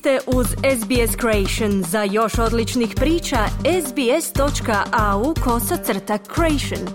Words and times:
ste 0.00 0.18
uz 0.26 0.46
SBS 0.46 1.16
Creation. 1.20 1.82
Za 1.82 2.02
još 2.02 2.38
odličnih 2.38 2.94
priča, 2.96 3.38
sbs.au 3.86 5.34
kosacrta 5.44 6.18
creation. 6.34 6.88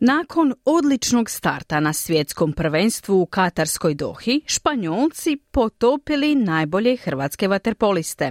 Nakon 0.00 0.54
odličnog 0.64 1.30
starta 1.30 1.80
na 1.80 1.92
svjetskom 1.92 2.52
prvenstvu 2.52 3.20
u 3.20 3.26
Katarskoj 3.26 3.94
dohi, 3.94 4.40
Španjolci 4.46 5.36
potopili 5.50 6.34
najbolje 6.34 6.96
hrvatske 6.96 7.48
vaterpoliste. 7.48 8.30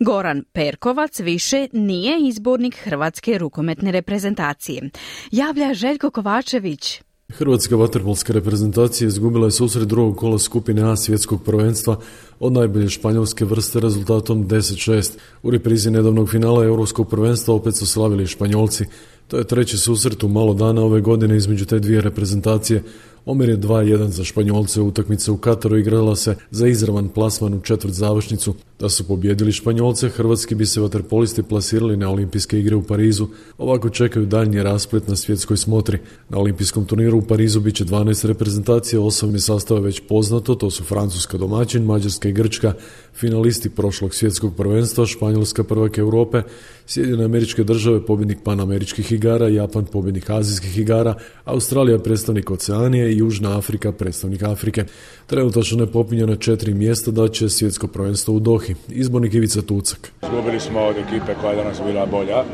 Goran 0.00 0.44
Perkovac 0.52 1.20
više 1.20 1.68
nije 1.72 2.28
izbornik 2.28 2.76
hrvatske 2.76 3.38
rukometne 3.38 3.92
reprezentacije. 3.92 4.90
Javlja 5.30 5.74
Željko 5.74 6.10
Kovačević. 6.10 7.07
Hrvatska 7.32 7.76
vaterpolska 7.76 8.32
reprezentacija 8.32 9.08
izgubila 9.08 9.46
je 9.46 9.50
susret 9.50 9.88
drugog 9.88 10.16
kola 10.16 10.38
skupine 10.38 10.82
A 10.82 10.96
svjetskog 10.96 11.42
prvenstva 11.44 12.00
od 12.40 12.52
najbolje 12.52 12.88
španjolske 12.88 13.44
vrste 13.44 13.80
rezultatom 13.80 14.48
10-6. 14.48 15.10
U 15.42 15.50
reprizi 15.50 15.90
nedavnog 15.90 16.30
finala 16.30 16.64
europskog 16.64 17.08
prvenstva 17.08 17.54
opet 17.54 17.76
su 17.76 17.86
slavili 17.86 18.26
španjolci. 18.26 18.84
To 19.26 19.38
je 19.38 19.44
treći 19.44 19.78
susret 19.78 20.24
u 20.24 20.28
malo 20.28 20.54
dana 20.54 20.82
ove 20.82 21.00
godine 21.00 21.36
između 21.36 21.64
te 21.64 21.78
dvije 21.78 22.00
reprezentacije. 22.00 22.82
Omer 23.28 23.48
je 23.48 23.58
2-1 23.58 24.06
za 24.08 24.24
Španjolce. 24.24 24.80
Utakmica 24.80 25.32
u 25.32 25.36
Kataru 25.36 25.78
igrala 25.78 26.16
se 26.16 26.36
za 26.50 26.66
izravan 26.66 27.08
plasman 27.08 27.54
u 27.54 27.60
četvrt 27.60 27.92
završnicu. 27.92 28.54
Da 28.80 28.88
su 28.88 29.04
pobjedili 29.04 29.52
Španjolce, 29.52 30.08
hrvatski 30.08 30.54
bi 30.54 30.66
se 30.66 30.80
vaterpolisti 30.80 31.42
plasirali 31.42 31.96
na 31.96 32.10
olimpijske 32.10 32.60
igre 32.60 32.76
u 32.76 32.82
Parizu. 32.82 33.26
Ovako 33.58 33.90
čekaju 33.90 34.26
daljnji 34.26 34.62
rasplet 34.62 35.08
na 35.08 35.16
svjetskoj 35.16 35.56
smotri. 35.56 35.98
Na 36.28 36.38
olimpijskom 36.38 36.84
turniru 36.84 37.18
u 37.18 37.22
Parizu 37.22 37.60
bit 37.60 37.74
će 37.74 37.84
12 37.84 38.26
reprezentacija, 38.26 39.00
osobni 39.00 39.40
sastav 39.40 39.76
je 39.76 39.82
već 39.82 40.02
poznato, 40.08 40.54
to 40.54 40.70
su 40.70 40.84
Francuska 40.84 41.38
domaćin, 41.38 41.84
Mađarska 41.84 42.28
i 42.28 42.32
Grčka, 42.32 42.72
finalisti 43.14 43.70
prošlog 43.70 44.14
svjetskog 44.14 44.56
prvenstva, 44.56 45.06
Španjolska 45.06 45.64
prvak 45.64 45.98
Europe, 45.98 46.42
Sjedinjene 46.86 47.24
američke 47.24 47.64
države 47.64 48.06
pobjednik 48.06 48.38
panameričkih 48.44 49.12
igara, 49.12 49.48
Japan 49.48 49.84
pobjednik 49.84 50.30
azijskih 50.30 50.78
igara, 50.78 51.14
Australija 51.44 51.98
predstavnik 51.98 52.50
Oceanije 52.50 53.16
i 53.16 53.17
Južna 53.18 53.58
Afrika 53.58 53.92
predstavnik 53.92 54.42
Afrike. 54.42 54.84
Trenutačno 55.26 55.82
je 55.82 55.92
popinjeno 55.92 56.36
četiri 56.36 56.74
mjesta 56.74 57.10
da 57.10 57.28
će 57.28 57.48
svjetsko 57.48 57.86
prvenstvo 57.86 58.34
u 58.34 58.40
Dohi. 58.40 58.74
Izbornik 58.88 59.34
Ivica 59.34 59.62
Tucak. 59.62 60.12
Izgubili 60.22 60.60
smo 60.60 60.80
od 60.80 60.96
ekipe 60.96 61.34
koja 61.40 61.50
je 61.50 61.56
danas 61.56 61.80
bila 61.86 62.06
bolja, 62.06 62.38
e, 62.38 62.44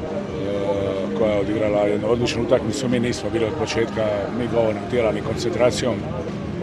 koja 1.19 1.33
je 1.33 1.41
odigrala 1.41 1.81
jednu 1.81 2.09
odličnu 2.09 2.43
utakmicu. 2.43 2.89
Mi 2.89 3.01
nismo 3.01 3.31
bili 3.31 3.45
od 3.45 3.55
početka 3.59 4.07
mi 4.39 4.49
govornim 4.55 4.83
tijela 4.91 5.13
ni 5.13 5.21
koncentracijom 5.21 5.95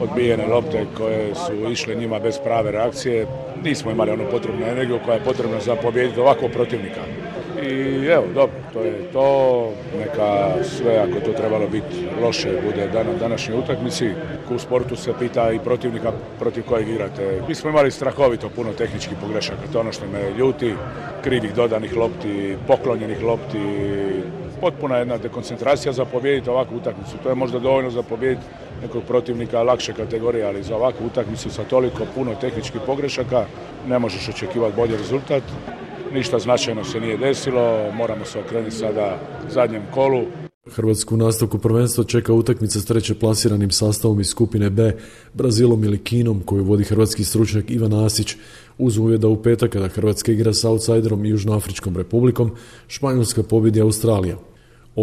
odbijene 0.02 0.48
lopte 0.48 0.86
koje 0.98 1.36
su 1.36 1.72
išle 1.72 1.96
njima 1.96 2.20
bez 2.20 2.36
prave 2.44 2.72
reakcije. 2.72 3.28
Nismo 3.64 3.92
imali 3.92 4.12
onu 4.12 4.24
potrebnu 4.32 4.66
energiju 4.66 5.00
koja 5.06 5.16
je 5.16 5.24
potrebna 5.24 5.62
za 5.62 5.76
pobijediti 5.76 6.20
ovakvog 6.20 6.52
protivnika. 6.52 7.02
I 7.62 8.06
evo, 8.06 8.26
dobro, 8.34 8.56
to 8.74 8.84
je 8.84 9.12
to. 9.14 9.70
Neka 10.00 10.64
sve, 10.64 10.98
ako 10.98 11.20
to 11.26 11.34
trebalo 11.34 11.68
biti 11.68 12.08
loše, 12.22 12.50
bude 12.66 12.88
dan 12.88 13.08
na 13.08 13.14
današnjoj 13.14 13.60
utakmici. 13.60 14.10
U 14.56 14.60
sportu 14.60 14.96
se 14.96 15.14
pita 15.20 15.52
i 15.52 15.60
protivnika 15.60 16.12
protiv 16.40 16.64
kojeg 16.64 16.90
igrate. 16.90 17.42
Mi 17.48 17.56
smo 17.56 17.70
imali 17.70 17.92
strahovito 17.92 18.50
puno 18.50 18.74
tehničkih 18.74 19.18
pogrešaka, 19.22 19.68
to 19.72 19.78
je 19.78 19.82
ono 19.82 19.92
što 19.92 20.06
me 20.08 20.38
ljuti. 20.38 20.74
Krivih 21.24 21.54
dodanih 21.54 21.98
lopti, 21.98 22.58
poklonjenih 22.68 23.24
lopti, 23.24 23.60
potpuna 24.62 24.98
jedna 24.98 25.18
dekoncentracija 25.18 25.94
za 25.94 26.06
pobijediti 26.06 26.50
ovakvu 26.50 26.78
utakmicu. 26.78 27.18
To 27.24 27.30
je 27.30 27.36
možda 27.36 27.60
dovoljno 27.60 27.90
za 27.90 28.04
pobijediti 28.04 28.48
nekog 28.82 29.04
protivnika 29.04 29.64
lakše 29.64 29.94
kategorije, 29.94 30.46
ali 30.46 30.64
za 30.64 30.76
ovakvu 30.76 31.06
utakmicu 31.06 31.50
sa 31.50 31.64
toliko 31.64 32.04
puno 32.16 32.36
tehničkih 32.36 32.82
pogrešaka 32.86 33.46
ne 33.88 34.00
možeš 34.00 34.30
očekivati 34.30 34.76
bolji 34.76 34.98
rezultat. 34.98 35.44
Ništa 36.14 36.40
značajno 36.40 36.84
se 36.84 37.00
nije 37.00 37.18
desilo, 37.18 37.92
moramo 37.94 38.26
se 38.26 38.40
okrenuti 38.40 38.76
sada 38.76 39.20
zadnjem 39.50 39.82
kolu. 39.94 40.26
Hrvatsku 40.72 41.18
nastavku 41.18 41.58
prvenstva 41.58 42.04
čeka 42.04 42.34
utakmica 42.34 42.80
s 42.80 42.86
treće 42.86 43.16
plasiranim 43.16 43.72
sastavom 43.72 44.20
iz 44.20 44.28
skupine 44.28 44.70
B, 44.70 44.96
Brazilom 45.34 45.84
ili 45.84 46.04
Kinom 46.04 46.42
koju 46.46 46.64
vodi 46.64 46.84
hrvatski 46.84 47.24
stručnjak 47.24 47.70
Ivan 47.70 47.94
Asić 47.94 48.36
uz 48.78 48.98
uvjet 48.98 49.22
da 49.22 49.28
u 49.28 49.44
petak 49.44 49.72
kada 49.72 49.88
Hrvatska 49.88 50.32
igra 50.32 50.54
s 50.54 50.64
outsiderom 50.64 51.26
i 51.26 51.30
Južnoafričkom 51.30 51.98
republikom, 51.98 52.52
Španjolska 52.88 53.44
pobjedi 53.44 53.82
Australija. 53.82 54.38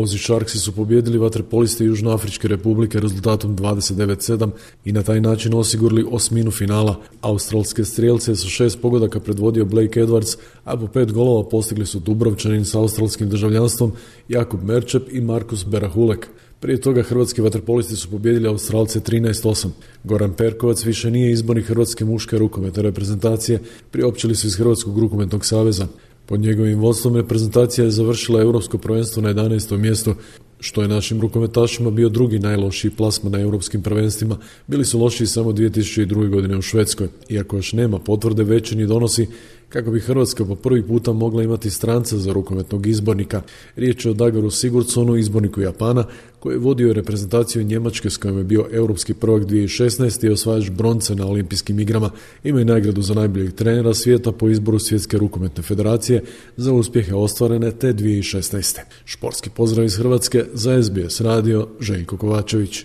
Ozi 0.00 0.19
Sharksi 0.19 0.59
su 0.59 0.72
pobjedili 0.72 1.19
vaterpoliste 1.19 1.84
Južnoafričke 1.84 2.48
republike 2.48 3.00
rezultatom 3.00 3.56
29-7 3.56 4.50
i 4.84 4.92
na 4.92 5.03
taj 5.03 5.20
način 5.20 5.54
osigurali 5.54 6.04
osminu 6.10 6.50
finala. 6.50 7.00
Australske 7.20 7.84
strijelce 7.84 8.36
su 8.36 8.48
šest 8.48 8.81
pogodaka 8.81 9.20
predvodio 9.20 9.64
Blake 9.64 10.00
Edwards, 10.00 10.38
a 10.64 10.76
po 10.76 10.86
pet 10.86 11.12
golova 11.12 11.48
postigli 11.48 11.86
su 11.86 11.98
Dubrovčanin 11.98 12.64
sa 12.64 12.78
australskim 12.78 13.28
državljanstvom 13.28 13.92
Jakub 14.28 14.64
Merčep 14.64 15.03
i 15.12 15.20
Markus 15.20 15.66
Berahulek. 15.66 16.28
Prije 16.60 16.80
toga 16.80 17.03
hrvatski 17.03 17.41
vaterpolisti 17.41 17.97
su 17.97 18.10
pobjedili 18.10 18.48
Australce 18.48 19.00
13-8. 19.00 19.69
Goran 20.04 20.32
Perkovac 20.32 20.84
više 20.84 21.10
nije 21.10 21.32
izbornik 21.32 21.66
hrvatske 21.66 22.04
muške 22.04 22.38
rukometne 22.38 22.82
reprezentacije, 22.82 23.60
priopćili 23.91 24.34
su 24.34 24.47
iz 24.47 24.56
Hrvatskog 24.56 24.98
rukometnog 24.98 25.44
saveza. 25.44 25.86
Pod 26.28 26.41
njegovim 26.41 26.78
vodstvom 26.78 27.16
reprezentacija 27.16 27.84
je 27.84 27.91
završila 27.91 28.41
europsko 28.41 28.78
prvenstvo 28.78 29.22
na 29.22 29.34
11. 29.34 29.77
mjestu, 29.77 30.15
što 30.61 30.83
je 30.83 30.89
našim 30.89 31.21
rukometašima 31.21 31.91
bio 31.91 32.09
drugi 32.09 32.39
najlošiji 32.39 32.91
plasma 32.91 33.31
na 33.31 33.41
europskim 33.41 33.83
prvenstvima. 33.83 34.39
Bili 34.66 34.84
su 34.84 34.99
lošiji 34.99 35.27
samo 35.27 35.53
2002. 35.53 36.28
godine 36.28 36.56
u 36.56 36.62
Švedskoj. 36.62 37.09
Iako 37.28 37.56
još 37.56 37.72
nema 37.72 37.99
potvrde, 37.99 38.44
većini 38.44 38.87
donosi 38.87 39.27
kako 39.69 39.91
bi 39.91 40.01
Hrvatska 40.01 40.45
po 40.45 40.55
prvi 40.55 40.83
puta 40.83 41.12
mogla 41.12 41.43
imati 41.43 41.71
stranca 41.71 42.17
za 42.17 42.33
rukometnog 42.33 42.87
izbornika. 42.87 43.43
Riječ 43.77 44.05
je 44.05 44.11
o 44.11 44.15
Dagaru 44.15 44.51
Sigurdsonu, 44.51 45.17
izborniku 45.17 45.61
Japana, 45.61 46.05
koji 46.41 46.55
je 46.55 46.59
vodio 46.59 46.93
reprezentaciju 46.93 47.62
Njemačke 47.62 48.11
s 48.11 48.17
kojom 48.17 48.39
je 48.39 48.45
bio 48.45 48.67
europski 48.73 49.15
prvak 49.15 49.43
2016. 49.43 50.27
i 50.27 50.31
osvajač 50.31 50.71
bronce 50.71 51.15
na 51.15 51.27
olimpijskim 51.27 51.81
igrama. 51.81 52.11
Ima 52.45 52.61
i 52.61 52.65
nagradu 52.65 53.03
za 53.03 53.15
najboljeg 53.15 53.55
trenera 53.55 53.95
svijeta 53.95 54.33
po 54.33 54.49
izboru 54.49 54.78
Svjetske 54.78 55.19
rukometne 55.19 55.62
federacije 55.62 56.23
za 56.57 56.73
uspjehe 56.73 57.15
ostvarene 57.15 57.71
te 57.71 57.93
2016. 57.93 58.78
Športski 59.05 59.51
pozdrav 59.51 59.84
iz 59.84 59.97
Hrvatske 59.97 60.45
za 60.53 60.83
SBS 60.83 61.21
radio 61.21 61.69
Željko 61.81 62.17
Kovačević. 62.17 62.84